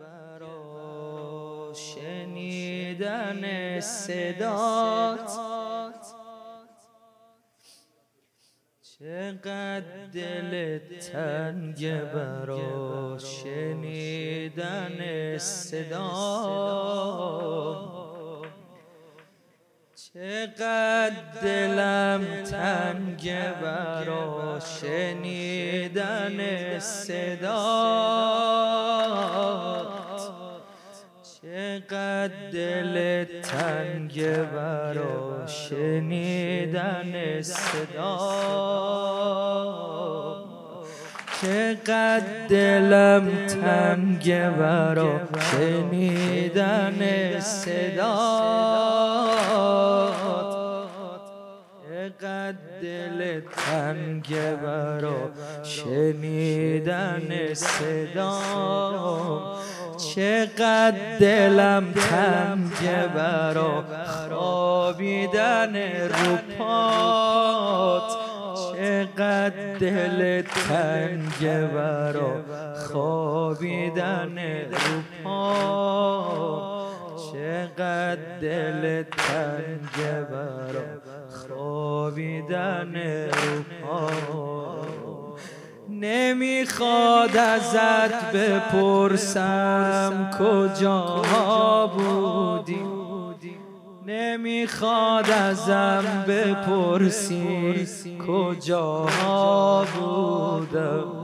[0.00, 3.42] برا شنیدن
[3.80, 5.32] صدات.
[8.82, 14.98] چقدر دل تنگ برا شنیدن
[15.38, 17.12] صدات
[20.14, 22.20] چقدر دلم
[22.50, 26.38] تنگ برا شنیدن
[26.78, 27.42] صدات.
[31.42, 34.16] چقدر دل تنگ
[34.52, 38.52] برا شنیدن صدات.
[41.42, 47.00] چقدر دلم تنگ برا شنیدن
[47.40, 49.41] صدات.
[52.82, 54.28] دل تنگ
[54.62, 55.30] برا
[55.62, 58.42] شنیدن صدات
[59.96, 63.84] چقدر دلم تنگ برا
[64.28, 65.76] خوابیدن
[66.08, 68.12] رو پات.
[68.72, 72.44] چقدر دل تنگ برا
[72.74, 74.38] خوابیدن
[74.70, 76.88] رو پا
[77.32, 81.11] چقدر دل تنگ برا
[82.42, 84.10] خوابیدن رو پا
[85.88, 91.22] نمی‌خواد ازت بپرسم کجا
[91.96, 92.82] بودی.
[94.06, 97.86] نمی‌خواد ازم بپرسی
[98.26, 99.06] کجا
[99.94, 101.21] بودم.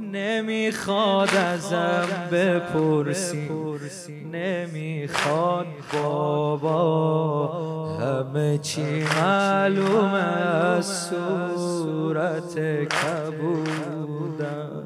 [0.00, 3.50] نمی‌خواد ازم بپرسی
[4.32, 7.48] نمی‌خواد بابا.
[7.96, 11.10] همه چی معلوم از
[11.56, 12.54] صورت
[12.88, 14.82] کبودم.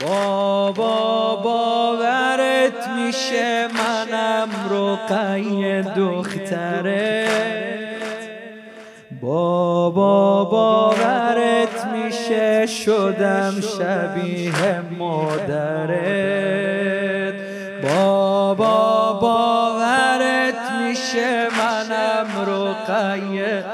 [0.00, 7.28] بابا باورت میشه منم رقی دختره.
[9.20, 11.57] بابا باورت
[12.28, 15.98] میشه شدم شبیه مادرت.
[17.82, 23.64] بابا باورت میشه منم رقیه.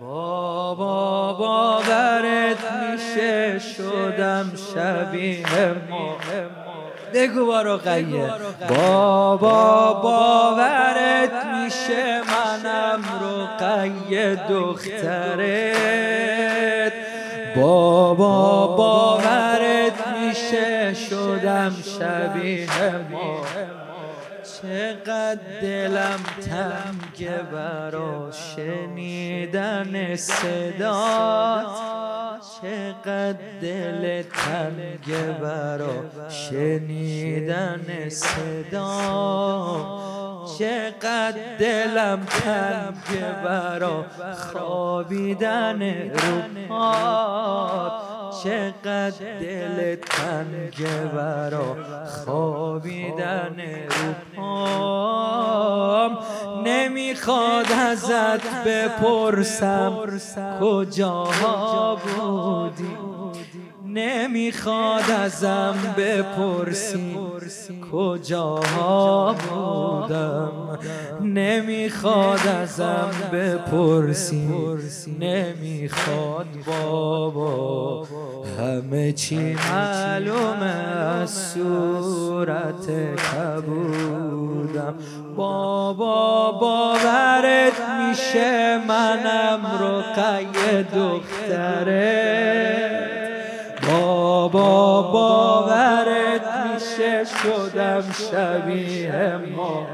[0.00, 5.74] بابا باورت میشه شدم شبیه
[7.14, 8.30] بگو بارو قیه.
[8.68, 15.88] بابا باورت میشه منم رقیه دخترت.
[17.56, 22.66] بابا باورت میشه شدم شبیه
[23.10, 23.40] ما.
[24.62, 31.66] چقدر دلم تنگ برا شنیدن صدات
[32.62, 38.88] چقدر دل تنگ برا شنیدن صدا.
[40.58, 44.04] چقدر دلم تنگ برا
[44.52, 46.42] خوابیدن رو
[48.42, 51.76] چقدر دل تنگ برا
[52.24, 53.56] خوابیدن
[53.88, 56.18] رو پام
[56.64, 59.92] نمی‌خواد ازت بپرسم
[60.60, 61.24] کجا
[62.02, 62.27] بودی
[63.98, 67.16] نمی‌خواد ازم بپرسی
[67.92, 68.60] کجا
[69.48, 70.52] بودم.
[71.22, 74.48] نمی‌خواد ازم بپرسی.
[75.20, 78.06] نمی‌خواد بابا.
[78.58, 84.94] همه چی معلوم از صورت کبودم.
[85.36, 92.08] بابا باورت میشه منم رقیه دختره.
[94.48, 96.42] بابا باورت
[96.72, 99.86] میشه شدم شبیه ما.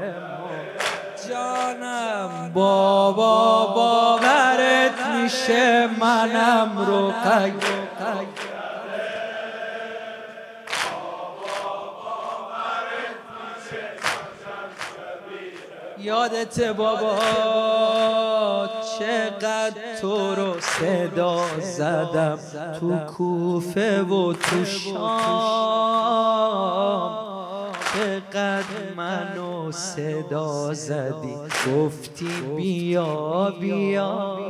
[1.29, 7.11] جانم بابا باورت میشه منم رو
[16.05, 18.34] یادت بابا.
[18.99, 22.39] چقدر تو رو صدا زدم
[22.79, 25.75] تو کوفه و تو شام.
[27.95, 31.35] چقدر منو صدا زدی؟
[31.67, 34.45] گفتی بیا بیا.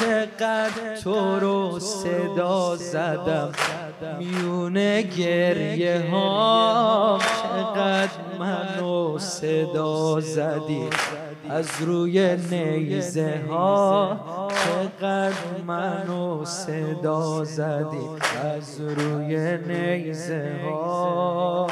[0.00, 3.52] چقدر تو رو صدا زدم؟
[4.18, 10.88] میونه گریه ها چقدر منو صدا زدی؟
[11.52, 18.08] از روی نیزه ها چقدر منو صدا زدی
[18.56, 21.66] از روی نیزه ها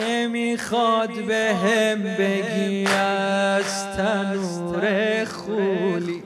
[0.00, 6.22] نمی‌خواد به هم بگی از تنور خولی.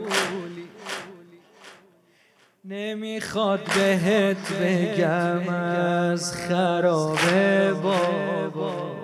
[2.65, 7.19] نمی‌خواد بهت بگم از خراب
[7.83, 8.98] بابا.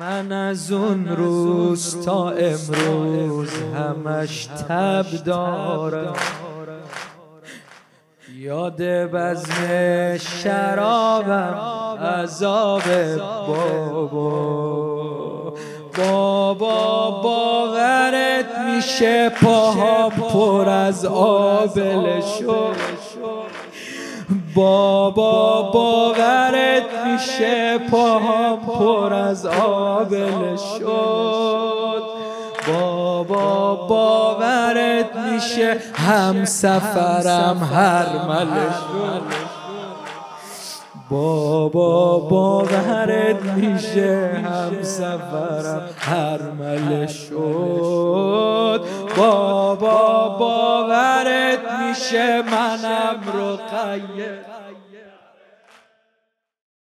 [0.00, 6.12] من از اون روز تا امروز همش تب دارم.
[8.38, 11.58] یاد بزم شرابم
[12.00, 12.82] عذاب
[13.46, 14.10] بابا.
[15.96, 17.10] بابا.
[17.22, 22.76] باورت میشه پاها پر از آبل شد.
[24.54, 32.02] بابا باورت میشه پاها پر از آبل شد
[32.68, 39.39] بابا باورت میشه هم سفرم هر شد.
[41.10, 48.84] بابا باورت میشه هم سفرم هر شد.
[49.16, 54.49] بابا باورت میشه منم رو قیه